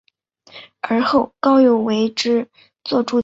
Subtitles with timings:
[0.81, 2.47] 而后高诱为之
[2.83, 3.19] 作注解。